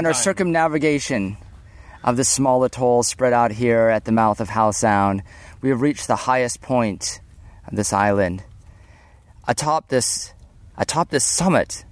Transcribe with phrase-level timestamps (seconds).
[0.00, 1.36] around our circumnavigation
[2.02, 5.22] of the small atoll spread out here at the mouth of Howe Sound,
[5.60, 7.20] we have reached the highest point
[7.66, 8.42] of this island.
[9.46, 10.32] Atop this,
[10.78, 11.84] atop this summit,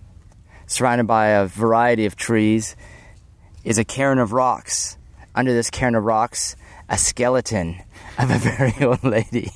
[0.67, 2.77] surrounded by a variety of trees,
[3.63, 4.97] is a cairn of rocks.
[5.35, 6.57] Under this cairn of rocks,
[6.89, 7.77] a skeleton
[8.19, 9.53] of a very old lady.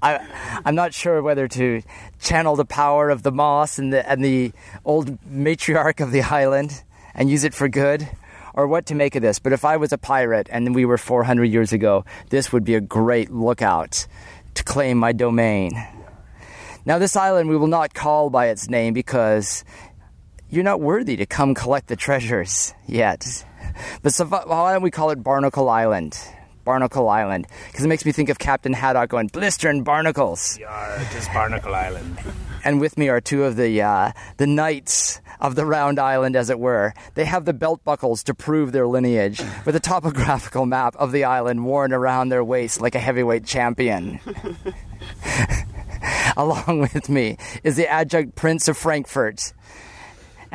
[0.00, 0.24] I,
[0.64, 1.82] I'm not sure whether to
[2.20, 4.52] channel the power of the moss and the, and the
[4.84, 6.84] old matriarch of the island
[7.16, 8.08] and use it for good,
[8.54, 9.40] or what to make of this.
[9.40, 12.74] But if I was a pirate and we were 400 years ago, this would be
[12.76, 14.06] a great lookout
[14.54, 15.72] to claim my domain.
[16.84, 19.64] Now, this island we will not call by its name because
[20.48, 23.44] you're not worthy to come collect the treasures yet.
[24.02, 26.16] But so why don't we call it Barnacle Island?
[26.64, 30.58] Barnacle Island, because it makes me think of Captain Haddock going blistering barnacles.
[30.58, 32.18] Yeah, it is Barnacle Island.
[32.66, 36.50] And with me are two of the uh, the knights of the round island, as
[36.50, 36.94] it were.
[37.14, 41.22] They have the belt buckles to prove their lineage, with a topographical map of the
[41.22, 44.18] island worn around their waist like a heavyweight champion.
[46.36, 49.52] Along with me is the adjunct Prince of Frankfurt,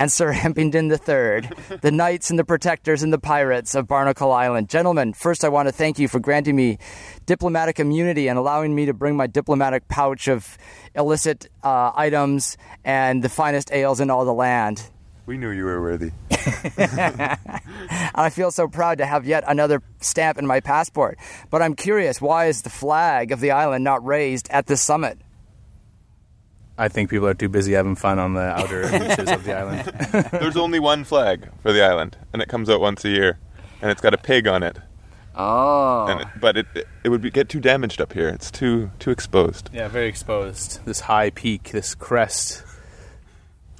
[0.01, 1.47] and Sir Hempington III,
[1.81, 4.67] the knights and the protectors and the pirates of Barnacle Island.
[4.67, 6.79] Gentlemen, first I want to thank you for granting me
[7.27, 10.57] diplomatic immunity and allowing me to bring my diplomatic pouch of
[10.95, 14.89] illicit uh, items and the finest ales in all the land.
[15.27, 16.09] We knew you were worthy.
[16.31, 21.19] I feel so proud to have yet another stamp in my passport.
[21.51, 25.19] But I'm curious, why is the flag of the island not raised at this summit?
[26.81, 29.83] I think people are too busy having fun on the outer beaches of the island.
[30.31, 33.37] There's only one flag for the island, and it comes out once a year,
[33.83, 34.79] and it's got a pig on it.
[35.35, 36.07] Oh.
[36.07, 36.65] And it, but it
[37.03, 38.29] it would be, get too damaged up here.
[38.29, 39.69] It's too too exposed.
[39.71, 40.83] yeah, very exposed.
[40.83, 42.63] This high peak, this crest,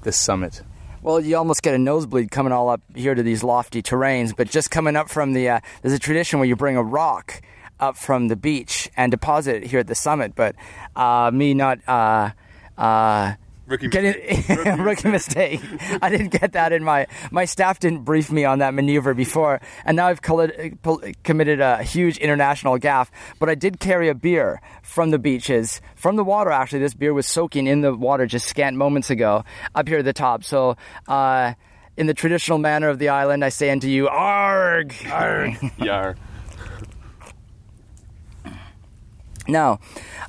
[0.03, 0.61] this summit.
[1.01, 4.47] Well, you almost get a nosebleed coming all up here to these lofty terrains, but
[4.47, 7.41] just coming up from the, uh, there's a tradition where you bring a rock
[7.79, 10.35] up from the beach and deposit it here at the summit.
[10.35, 10.55] But
[10.95, 12.29] uh, me not uh,
[12.81, 13.35] uh,
[13.67, 14.77] Rookie getting mistake.
[14.79, 15.61] rookie mistake.
[16.01, 19.61] I didn't get that in my my staff didn't brief me on that maneuver before,
[19.85, 23.09] and now I've pol- committed a huge international gaffe.
[23.39, 26.51] But I did carry a beer from the beaches, from the water.
[26.51, 30.05] Actually, this beer was soaking in the water just scant moments ago up here at
[30.05, 30.43] the top.
[30.43, 30.75] So.
[31.07, 31.53] Uh,
[31.97, 34.95] in the traditional manner of the island, I say unto you, Arg!
[35.11, 35.57] Arg.
[35.77, 36.15] Yar.
[39.47, 39.79] Now,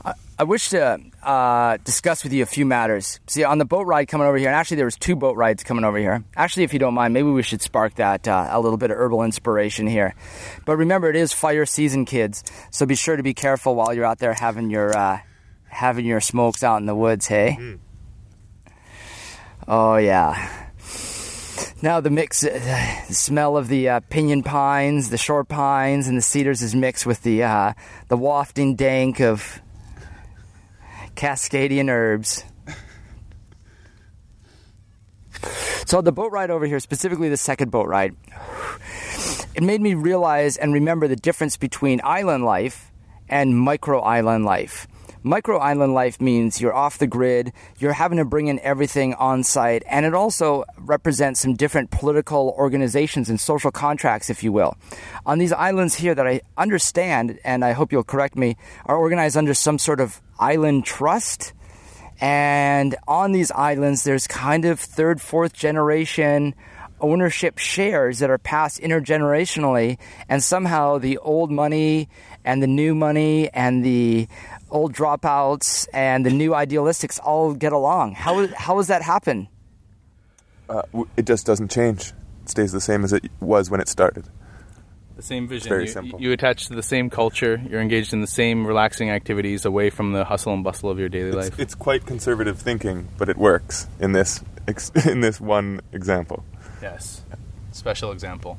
[0.04, 3.20] I, I wish to uh, discuss with you a few matters.
[3.28, 5.62] See, on the boat ride coming over here, and actually there was two boat rides
[5.62, 6.25] coming over here.
[6.34, 8.97] Actually, if you don't mind, maybe we should spark that uh, a little bit of
[8.97, 10.16] herbal inspiration here.
[10.64, 12.42] But remember, it is fire season, kids.
[12.72, 15.20] So be sure to be careful while you're out there having your uh,
[15.69, 17.28] having your smokes out in the woods.
[17.28, 17.56] Hey.
[19.69, 20.66] Oh yeah.
[21.82, 22.50] Now the mix, uh,
[23.06, 27.06] the smell of the uh, pinyon pines, the short pines, and the cedars is mixed
[27.06, 27.74] with the uh,
[28.09, 29.62] the wafting dank of
[31.14, 32.44] Cascadian herbs.
[35.86, 38.14] So the boat ride over here, specifically the second boat ride,
[39.54, 42.90] it made me realize and remember the difference between island life
[43.28, 44.86] and micro island life.
[45.25, 49.44] Micro island life means you're off the grid, you're having to bring in everything on
[49.44, 54.77] site, and it also represents some different political organizations and social contracts, if you will.
[55.25, 58.56] On these islands here that I understand, and I hope you'll correct me,
[58.87, 61.53] are organized under some sort of island trust.
[62.21, 66.54] And on these islands, there's kind of third, fourth generation
[67.03, 72.09] ownership shares that are passed intergenerationally, and somehow the old money
[72.44, 74.28] and the new money and the
[74.72, 78.15] old dropouts and the new idealistics all get along.
[78.15, 79.48] How how does that happen?
[80.69, 80.83] Uh,
[81.16, 82.13] it just doesn't change.
[82.42, 84.24] It stays the same as it was when it started.
[85.16, 85.69] The same vision.
[85.69, 86.21] very you, simple.
[86.21, 87.63] you attach to the same culture.
[87.69, 91.10] You're engaged in the same relaxing activities away from the hustle and bustle of your
[91.10, 91.60] daily It's, life.
[91.60, 94.42] it's quite conservative thinking, but it works in this
[95.07, 96.45] in this one example.
[96.80, 97.22] yes.
[97.72, 98.59] Special example.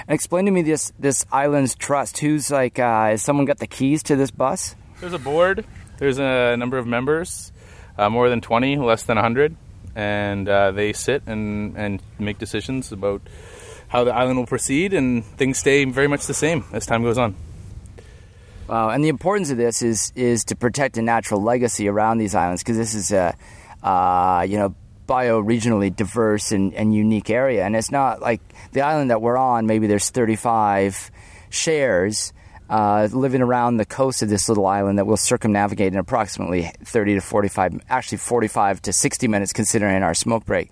[0.00, 2.18] And explain to me this this island's trust.
[2.18, 2.78] Who's like?
[2.78, 4.74] Uh, has someone got the keys to this bus?
[5.00, 5.64] There's a board.
[5.98, 7.52] There's a number of members,
[7.96, 9.56] uh, more than 20, less than 100,
[9.94, 13.22] and uh, they sit and, and make decisions about
[13.88, 17.16] how the island will proceed, and things stay very much the same as time goes
[17.16, 17.34] on.
[18.68, 22.34] Wow, and the importance of this is is to protect a natural legacy around these
[22.34, 23.34] islands because this is a
[23.82, 24.74] uh, you know
[25.06, 28.40] bioregionally diverse and, and unique area, and it's not like
[28.72, 29.66] the island that we're on.
[29.66, 31.10] Maybe there's 35
[31.50, 32.32] shares
[32.68, 37.14] uh, living around the coast of this little island that we'll circumnavigate in approximately 30
[37.14, 40.70] to 45, actually 45 to 60 minutes, considering our smoke break.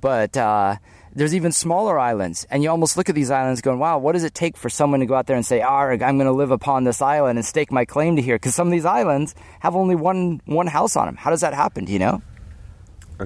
[0.00, 0.76] but uh,
[1.14, 4.24] there's even smaller islands, and you almost look at these islands going, "Wow, what does
[4.24, 6.50] it take for someone to go out there and say, "Arg, I'm going to live
[6.50, 8.36] upon this island and stake my claim to here"?
[8.36, 11.16] Because some of these islands have only one one house on them.
[11.16, 11.84] How does that happen?
[11.84, 12.22] Do you know?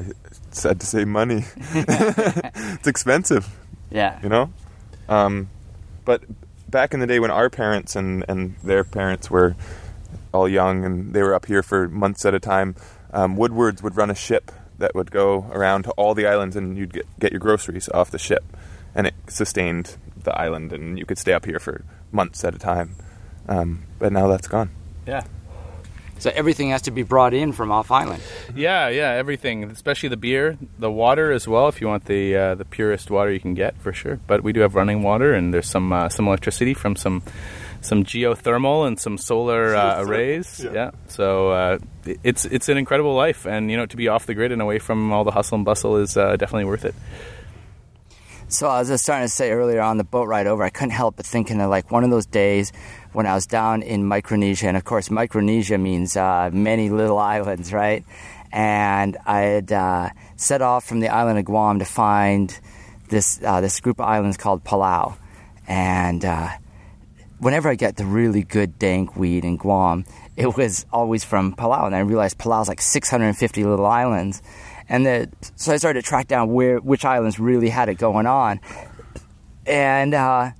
[0.50, 1.44] Sad to say money.
[1.74, 3.46] it's expensive,
[3.90, 4.18] Yeah.
[4.22, 4.52] you know.
[5.08, 5.48] Um,
[6.04, 6.22] but
[6.68, 9.54] back in the day when our parents and, and their parents were
[10.32, 12.74] all young and they were up here for months at a time,
[13.12, 16.76] um, Woodwards would run a ship that would go around to all the islands and
[16.76, 18.44] you'd get, get your groceries off the ship.
[18.94, 22.58] And it sustained the island and you could stay up here for months at a
[22.58, 22.96] time.
[23.48, 24.70] Um, but now that's gone.
[25.06, 25.24] Yeah.
[26.18, 28.22] So everything has to be brought in from off island.
[28.54, 31.68] Yeah, yeah, everything, especially the beer, the water as well.
[31.68, 34.18] If you want the uh, the purest water you can get, for sure.
[34.26, 37.22] But we do have running water, and there's some uh, some electricity from some
[37.82, 40.60] some geothermal and some solar uh, arrays.
[40.64, 40.72] yeah.
[40.72, 41.78] Yeah, so uh,
[42.24, 44.78] it's it's an incredible life, and you know to be off the grid and away
[44.78, 46.94] from all the hustle and bustle is uh, definitely worth it.
[48.48, 50.90] So I was just starting to say earlier on the boat ride over, I couldn't
[50.90, 52.72] help but thinking of like one of those days
[53.12, 57.72] when I was down in Micronesia, and of course Micronesia means uh, many little islands,
[57.72, 58.04] right?
[58.52, 62.56] And I had uh, set off from the island of Guam to find
[63.08, 65.18] this uh, this group of islands called Palau,
[65.66, 66.50] and uh,
[67.40, 70.04] whenever I get the really good dank weed in Guam,
[70.36, 71.86] it was always from Palau.
[71.86, 74.40] And I realized Palau's like 650 little islands.
[74.88, 78.26] And the, so I started to track down where which islands really had it going
[78.26, 78.60] on.
[79.66, 80.52] And uh,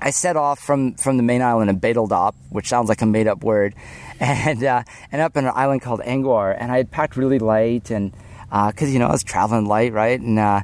[0.00, 3.26] I set off from, from the main island of Babeldaob, which sounds like a made
[3.26, 3.74] up word,
[4.20, 6.56] and uh, and up on an island called Angaur.
[6.58, 8.12] And I had packed really light, and
[8.50, 10.20] because you know I was traveling light, right?
[10.20, 10.60] And uh,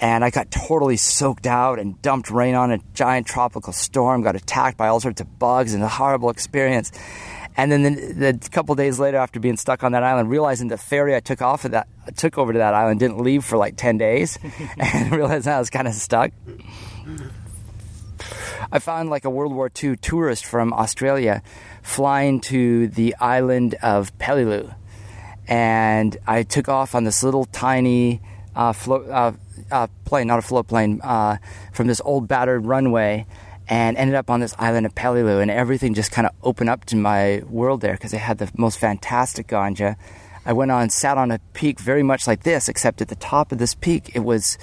[0.00, 4.22] and I got totally soaked out and dumped rain on a giant tropical storm.
[4.22, 6.92] Got attacked by all sorts of bugs and a horrible experience.
[7.58, 10.78] And then the, the couple days later, after being stuck on that island, realizing the
[10.78, 13.76] ferry I took off of that took over to that island didn't leave for like
[13.76, 14.38] ten days,
[14.78, 16.30] and realized I was kind of stuck.
[18.70, 21.42] I found like a World War II tourist from Australia
[21.82, 24.72] flying to the island of Peleliu,
[25.48, 28.20] and I took off on this little tiny
[28.54, 29.32] uh, float uh,
[29.72, 31.38] uh, plane, not a float plane, uh,
[31.72, 33.26] from this old battered runway,
[33.68, 36.84] and ended up on this island of Peleliu, and everything just kind of opened up
[36.86, 39.96] to my world there because they had the most fantastic ganja.
[40.46, 43.52] I went on, sat on a peak very much like this, except at the top
[43.52, 44.56] of this peak, it was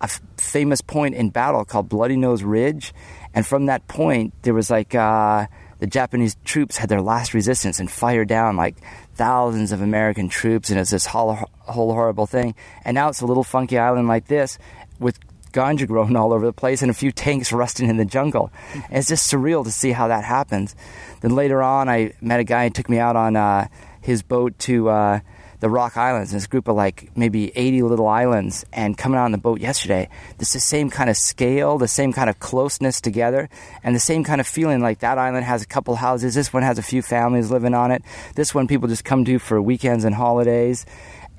[0.00, 2.92] a f- famous point in battle called Bloody Nose Ridge,
[3.32, 5.46] and from that point, there was like uh,
[5.78, 8.76] the Japanese troops had their last resistance and fired down like
[9.14, 12.54] thousands of American troops, and it's this whole, whole horrible thing.
[12.84, 14.58] And now it's a little funky island like this
[14.98, 15.18] with
[15.52, 18.50] ganja growing all over the place and a few tanks rusting in the jungle.
[18.74, 20.74] And it's just surreal to see how that happens.
[21.20, 23.68] Then later on, I met a guy and took me out on uh,
[24.00, 25.20] his boat to uh,
[25.60, 26.30] the Rock Islands.
[26.30, 28.64] This group of like maybe 80 little islands.
[28.72, 30.08] And coming out on the boat yesterday,
[30.38, 33.48] it's the same kind of scale, the same kind of closeness together,
[33.82, 36.34] and the same kind of feeling like that island has a couple houses.
[36.34, 38.02] This one has a few families living on it.
[38.34, 40.86] This one people just come to for weekends and holidays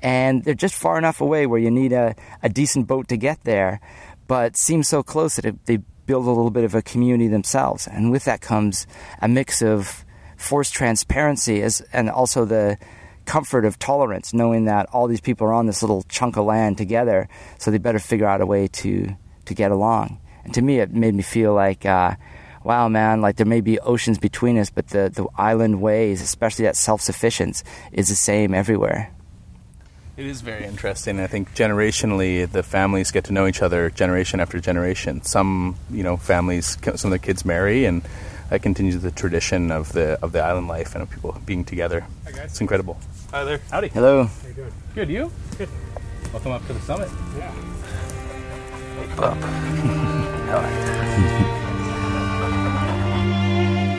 [0.02, 3.42] and they're just far enough away where you need a, a decent boat to get
[3.44, 3.80] there,
[4.26, 7.86] but seem so close that it, they build a little bit of a community themselves.
[7.86, 8.86] And with that comes
[9.20, 10.04] a mix of
[10.36, 12.78] forced transparency as, and also the
[13.26, 16.78] comfort of tolerance, knowing that all these people are on this little chunk of land
[16.78, 17.28] together,
[17.58, 19.14] so they better figure out a way to,
[19.44, 20.18] to get along.
[20.44, 22.16] And to me, it made me feel like, uh,
[22.64, 26.64] wow, man, like there may be oceans between us, but the, the island ways, especially
[26.64, 29.12] that self sufficiency, is the same everywhere.
[30.20, 31.18] It is very interesting.
[31.18, 35.22] I think generationally, the families get to know each other generation after generation.
[35.22, 38.02] Some, you know, families, some of the kids marry, and
[38.50, 42.04] that continues the tradition of the of the island life and of people being together.
[42.26, 42.98] It's incredible.
[43.30, 43.62] Hi there.
[43.70, 43.88] Howdy.
[43.88, 44.28] Hello.
[44.94, 45.08] Good.
[45.08, 45.32] You?
[45.56, 45.70] Good.
[46.34, 47.08] Welcome up to the summit.
[47.38, 47.54] Yeah.
[49.16, 49.38] Up.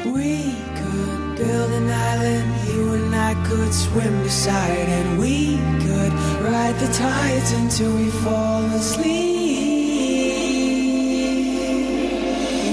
[0.05, 2.90] We could build an island, you and
[3.29, 6.13] I could swim beside, and we could
[6.49, 9.39] ride the tides until we fall asleep.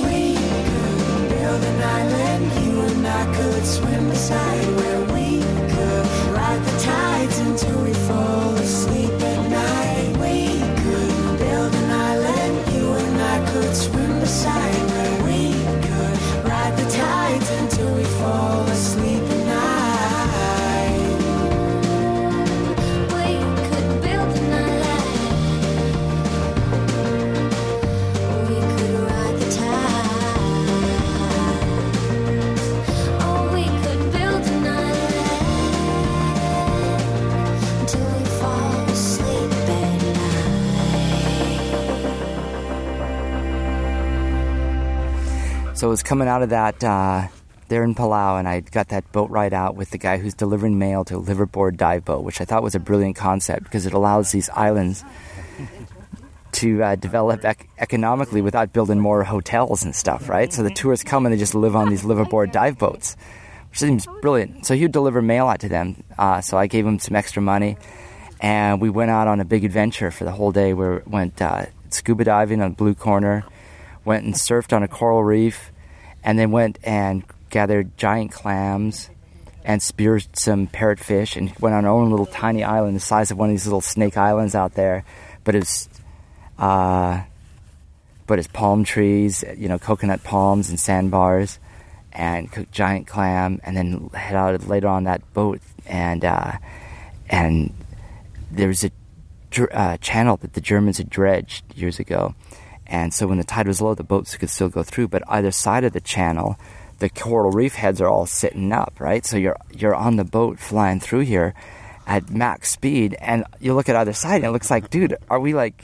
[0.06, 0.22] We
[0.70, 5.07] could build an island, you and I could swim beside, where
[45.88, 47.28] So it was coming out of that uh,
[47.68, 50.78] there in Palau, and I got that boat ride out with the guy who's delivering
[50.78, 53.94] mail to a liveaboard dive boat, which I thought was a brilliant concept because it
[53.94, 55.02] allows these islands
[56.52, 60.52] to uh, develop ec- economically without building more hotels and stuff, right?
[60.52, 63.16] So the tourists come and they just live on these liveaboard dive boats,
[63.70, 64.66] which seems brilliant.
[64.66, 66.04] So he would deliver mail out to them.
[66.18, 67.78] Uh, so I gave him some extra money,
[68.42, 70.74] and we went out on a big adventure for the whole day.
[70.74, 73.46] We went uh, scuba diving on Blue Corner,
[74.04, 75.72] went and surfed on a coral reef,
[76.22, 79.10] and then went and gathered giant clams
[79.64, 83.38] and speared some parrotfish and went on our own little tiny island the size of
[83.38, 85.04] one of these little snake islands out there.
[85.44, 85.88] But it's
[86.58, 87.22] uh,
[88.26, 91.58] but it's palm trees, you know, coconut palms and sandbars,
[92.12, 96.52] and cooked giant clam, and then head out later on that boat, and uh,
[97.28, 97.72] and
[98.50, 98.90] there was a
[99.72, 102.34] uh, channel that the Germans had dredged years ago,
[102.88, 105.50] and so when the tide was low, the boats could still go through, but either
[105.50, 106.58] side of the channel,
[106.98, 109.24] the coral reef heads are all sitting up, right?
[109.24, 111.54] So you're you're on the boat flying through here
[112.06, 115.38] at max speed, and you look at either side, and it looks like, dude, are
[115.38, 115.82] we like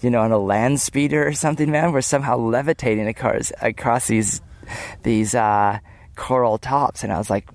[0.00, 1.92] you know, on a land speeder or something, man.
[1.92, 4.40] We're somehow levitating across across these
[5.02, 5.78] these uh,
[6.14, 7.48] coral tops, and I was like,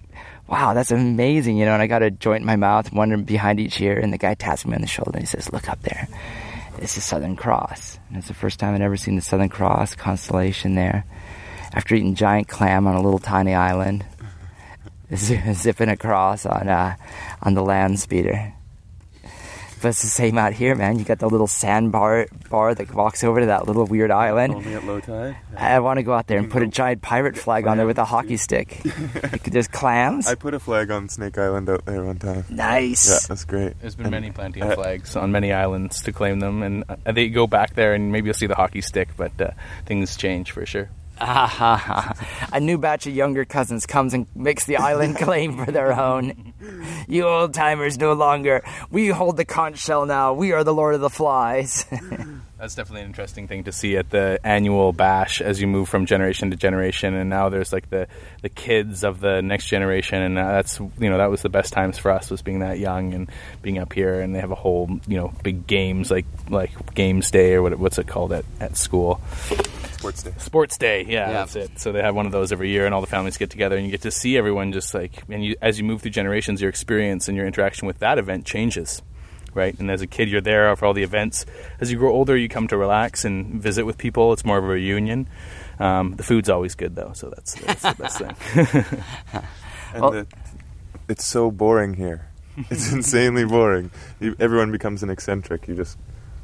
[0.47, 1.73] wow, that's amazing, you know.
[1.73, 4.33] And I got a joint in my mouth, one behind each ear, and the guy
[4.33, 6.07] taps me on the shoulder and he says, "Look up there.
[6.83, 9.95] It's the Southern Cross." And it's the first time I'd ever seen the Southern Cross
[9.95, 11.05] constellation there.
[11.73, 14.05] After eating giant clam on a little tiny island,
[15.15, 16.95] zipping across on uh,
[17.41, 18.53] on the land speeder.
[19.83, 20.97] But it's the same out here, man.
[20.97, 24.53] You got the little sandbar bar that walks over to that little weird island.
[24.53, 25.35] Only at low tide.
[25.57, 27.97] I want to go out there and put a giant pirate flag on there with
[27.97, 28.81] a hockey stick.
[29.43, 30.25] There's clams.
[30.27, 32.45] I put a flag on Snake Island out there one time.
[32.49, 33.09] Nice.
[33.09, 33.77] Yeah, that's great.
[33.81, 36.85] There's been And many planting uh, of flags on many islands to claim them, and
[36.87, 39.51] uh, they go back there, and maybe you'll see the hockey stick, but uh,
[39.85, 40.89] things change for sure.
[41.21, 46.53] A new batch of younger cousins comes and makes the island claim for their own.
[47.07, 48.63] You old timers no longer.
[48.89, 50.33] We hold the conch shell now.
[50.33, 51.85] We are the Lord of the Flies.
[52.57, 56.05] That's definitely an interesting thing to see at the annual bash as you move from
[56.05, 58.07] generation to generation, and now there's like the
[58.41, 61.97] the kids of the next generation, and that's you know that was the best times
[61.97, 63.29] for us was being that young and
[63.61, 67.29] being up here, and they have a whole you know big games like like games
[67.31, 69.19] day or what what's it called at at school.
[70.03, 70.33] Sports Day.
[70.37, 71.31] Sports Day, yeah, Yeah.
[71.31, 71.79] that's it.
[71.79, 73.85] So they have one of those every year, and all the families get together, and
[73.85, 76.69] you get to see everyone just like, and you, as you move through generations, your
[76.69, 79.01] experience and your interaction with that event changes,
[79.53, 79.77] right?
[79.79, 81.45] And as a kid, you're there for all the events.
[81.79, 84.33] As you grow older, you come to relax and visit with people.
[84.33, 85.27] It's more of a reunion.
[85.79, 89.03] Um, the food's always good though, so that's, that's the best thing.
[89.93, 90.27] And Well- the,
[91.07, 92.27] it's so boring here.
[92.69, 93.89] It's insanely boring.
[94.19, 95.67] You, everyone becomes an eccentric.
[95.67, 95.97] You just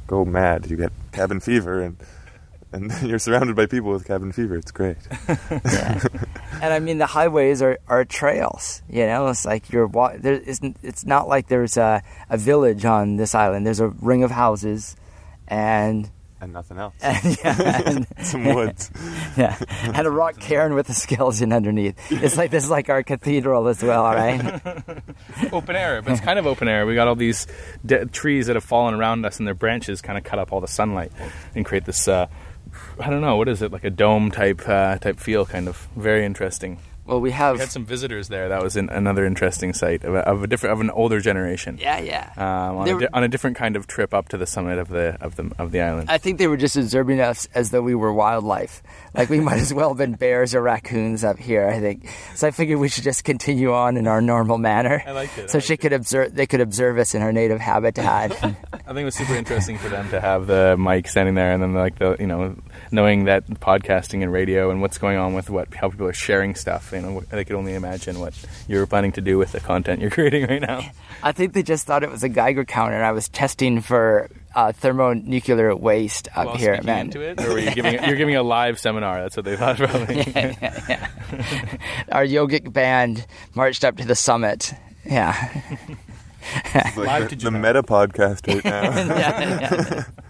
[0.08, 0.70] go mad.
[0.70, 1.98] You get cabin fever, and
[2.72, 4.56] and you're surrounded by people with cabin fever.
[4.56, 4.98] It's great.
[5.52, 8.82] and I mean, the highways are, are trails.
[8.90, 10.78] You know, it's like you're wa- there isn't.
[10.84, 13.66] It's not like there's a, a village on this island.
[13.66, 14.96] There's a ring of houses,
[15.48, 16.10] and,
[16.42, 16.94] And nothing else.
[17.02, 18.92] and yeah, and, Some woods.
[19.38, 21.96] yeah, and a rock cairn with a skeleton underneath.
[22.12, 24.62] It's like this is like our cathedral as well, right?
[25.52, 26.86] open air, but it's kind of open air.
[26.86, 27.48] We got all these
[27.86, 30.62] de- trees that have fallen around us, and their branches kind of cut up all
[30.62, 31.12] the sunlight
[31.56, 32.08] and create this.
[32.08, 32.28] Uh,
[33.00, 35.88] I don't know what is it like a dome type uh, type feel, kind of
[35.96, 36.80] very interesting.
[37.10, 37.56] Well, we have.
[37.56, 38.50] We had some visitors there.
[38.50, 41.78] That was an, another interesting sight of a, of a different of an older generation.
[41.82, 42.32] yeah, yeah.
[42.38, 44.78] Um, on, a were- di- on a different kind of trip up to the summit
[44.78, 46.10] of the of the of the island.
[46.10, 48.84] I think they were just observing us as though we were wildlife.
[49.16, 51.68] Like we might as well have been bears or raccoons up here.
[51.68, 52.08] I think.
[52.36, 55.04] So I figured we should just continue on in our normal manner.
[55.06, 56.36] I liked it, So she liked could observe.
[56.36, 58.32] They could observe us in our native habitat.
[58.44, 61.62] I think it was super interesting for them to have the mic standing there, and
[61.64, 62.56] then like the you know
[62.92, 66.54] knowing that podcasting and radio and what's going on with what how people are sharing
[66.54, 66.94] stuff.
[67.00, 68.34] You know, they could only imagine what
[68.68, 70.82] you're planning to do with the content you're creating right now.
[71.24, 72.96] I think they just thought it was a Geiger counter.
[72.96, 77.06] and I was testing for uh, thermonuclear waste up While here, speaking man.
[77.06, 79.22] into it, or were you giving you're giving a live seminar?
[79.22, 80.18] That's what they thought probably.
[82.12, 83.26] Our yogic band
[83.56, 84.74] marched up to the summit.
[85.06, 85.62] Yeah.
[86.74, 90.06] Like Live the, to the meta podcast right now.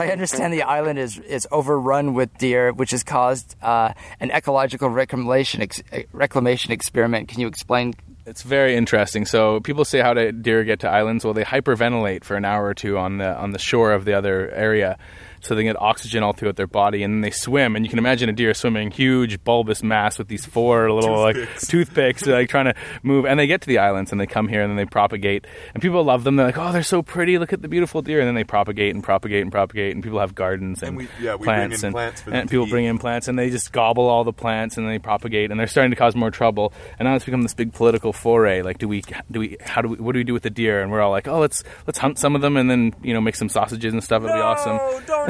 [0.00, 4.88] I understand the island is is overrun with deer, which has caused uh, an ecological
[4.90, 7.28] reclamation ex- uh, reclamation experiment.
[7.28, 7.94] Can you explain?
[8.26, 9.24] It's very interesting.
[9.24, 11.24] So people say how do deer get to islands?
[11.24, 14.14] Well, they hyperventilate for an hour or two on the on the shore of the
[14.14, 14.98] other area
[15.40, 17.76] so they get oxygen all throughout their body, and then they swim.
[17.76, 21.36] And you can imagine a deer swimming, huge bulbous mass with these four little like
[21.36, 21.66] Toothpicks.
[21.68, 23.24] toothpicks, like trying to move.
[23.26, 25.46] And they get to the islands, and they come here, and then they propagate.
[25.74, 26.36] And people love them.
[26.36, 27.38] They're like, "Oh, they're so pretty!
[27.38, 30.20] Look at the beautiful deer!" And then they propagate and propagate and propagate, and people
[30.20, 32.66] have gardens and, And we- yeah, we bring plants in and, plants for and people
[32.66, 35.66] bring in plants, and they just gobble all the plants, and they propagate, and they're
[35.66, 36.72] starting to cause more trouble.
[36.98, 38.62] And now it's become this big political foray.
[38.62, 40.80] Like, do we, do we, how do we, what do we do with the deer?
[40.82, 43.20] And we're all like, oh, let's let's hunt some of them, and then you know
[43.20, 44.22] make some sausages and stuff.
[44.22, 44.78] It'll be awesome.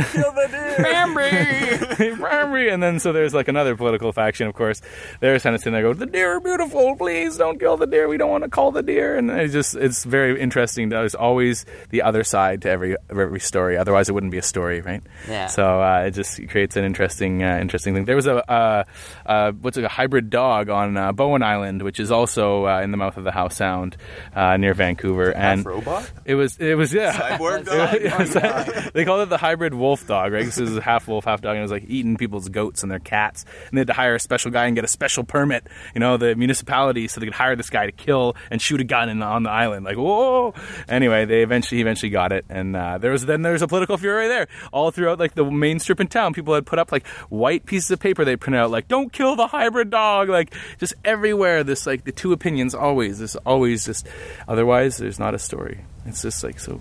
[0.02, 0.76] Don't kill the deer.
[0.78, 4.80] Bambi, Bambi, and then so there's like another political faction, of course.
[5.20, 6.96] They're kind of sitting there, go, the deer are beautiful.
[6.96, 8.08] Please don't kill the deer.
[8.08, 9.16] We don't want to call the deer.
[9.16, 10.88] And it's just it's very interesting.
[10.88, 13.76] There's always the other side to every every story.
[13.76, 15.02] Otherwise, it wouldn't be a story, right?
[15.28, 15.46] Yeah.
[15.46, 18.04] So uh, it just creates an interesting uh, interesting thing.
[18.04, 18.84] There was a uh,
[19.26, 22.90] uh, what's it, a hybrid dog on uh, Bowen Island, which is also uh, in
[22.90, 23.96] the mouth of the Howe Sound
[24.34, 26.10] uh, near Vancouver, and robot?
[26.24, 27.12] it was it was yeah.
[27.36, 28.00] Cyborg dog?
[28.00, 30.44] Yeah, it's like- they called it the hybrid wolf dog, right?
[30.44, 32.92] This is a half wolf, half dog, and it was like eating people's goats and
[32.92, 33.44] their cats.
[33.68, 36.16] And they had to hire a special guy and get a special permit, you know,
[36.16, 39.22] the municipality, so they could hire this guy to kill and shoot a gun in,
[39.22, 39.84] on the island.
[39.84, 40.54] Like, whoa!
[40.88, 43.68] Anyway, they eventually he eventually got it, and uh, there was then there was a
[43.68, 46.32] political fury there all throughout like the main strip in town.
[46.32, 49.36] People had put up like white pieces of paper they print out like "Don't kill
[49.36, 51.64] the hybrid dog," like just everywhere.
[51.64, 53.18] This like the two opinions always.
[53.18, 54.06] This always just
[54.46, 55.84] otherwise there's not a story.
[56.06, 56.80] It's just like so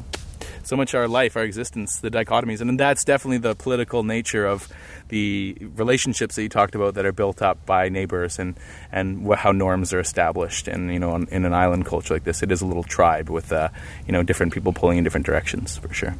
[0.63, 4.67] so much our life, our existence, the dichotomies, and that's definitely the political nature of
[5.09, 8.55] the relationships that you talked about that are built up by neighbors and
[8.91, 10.67] and how norms are established.
[10.67, 13.29] And you know, on, in an island culture like this, it is a little tribe
[13.29, 13.69] with uh,
[14.05, 16.15] you know different people pulling in different directions for sure.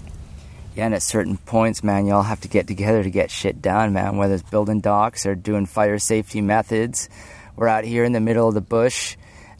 [0.75, 3.61] Yeah, and at certain points, man, you all have to get together to get shit
[3.61, 4.17] done, man.
[4.17, 7.09] Whether it's building docks or doing fire safety methods,
[7.55, 9.17] we're out here in the middle of the bush.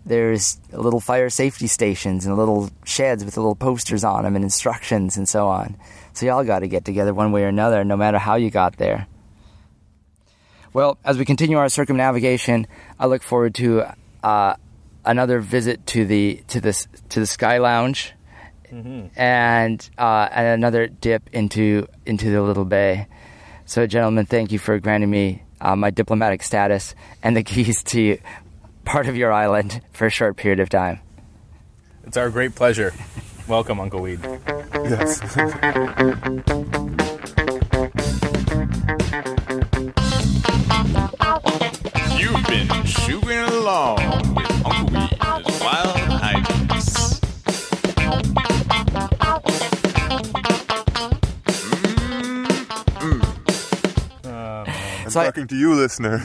[0.10, 5.17] There's little fire safety stations and little sheds with little posters on them and instructions
[5.17, 5.78] and so on.
[6.13, 8.78] So y'all got to get together one way or another, no matter how you got
[8.78, 9.06] there.
[10.74, 12.65] Well, as we continue our circumnavigation,
[13.00, 13.84] I look forward to
[14.24, 14.56] uh,
[15.06, 16.74] another visit to the to the
[17.10, 18.13] to the Sky Lounge,
[19.15, 23.06] and uh, and another dip into into the Little Bay.
[23.65, 28.17] So, gentlemen, thank you for granting me uh, my diplomatic status and the keys to
[28.89, 30.99] part of your island for a short period of time.
[32.06, 32.91] It's our great pleasure.
[33.47, 34.19] Welcome, Uncle Weed.
[34.73, 35.19] Yes.
[42.17, 47.19] You've been shooting along with Uncle Weed's Wild Hijinks.
[51.80, 52.45] Mm-hmm.
[52.99, 54.25] Mm.
[54.25, 54.71] Uh,
[55.04, 56.19] I'm So I- talking to you, listener.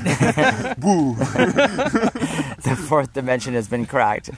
[0.83, 1.17] Woo.
[2.75, 4.31] The fourth dimension has been cracked.